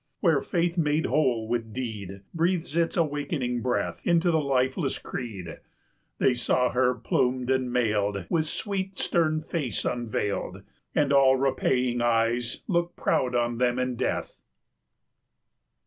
Where 0.19 0.41
faith 0.41 0.79
made 0.79 1.05
whole 1.05 1.47
with 1.47 1.73
deed 1.73 2.09
60 2.09 2.23
Breathes 2.33 2.75
its 2.75 2.97
awakening 2.97 3.61
breath 3.61 4.01
Into 4.03 4.31
the 4.31 4.39
lifeless 4.39 4.97
creed, 4.97 5.59
They 6.17 6.33
saw 6.33 6.71
her 6.71 6.95
plumed 6.95 7.51
and 7.51 7.71
mailed, 7.71 8.25
With 8.27 8.45
sweet, 8.45 8.97
stern 8.97 9.41
face 9.43 9.85
unveiled, 9.85 10.63
And 10.95 11.13
all 11.13 11.35
repaying 11.35 12.01
eyes, 12.01 12.63
look 12.67 12.95
proud 12.95 13.35
on 13.35 13.59
them 13.59 13.77
in 13.77 13.95
death. 13.95 14.41